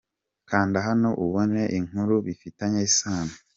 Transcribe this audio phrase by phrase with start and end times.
[0.49, 3.33] Kanda hano ubone inkuru bifitanye isano.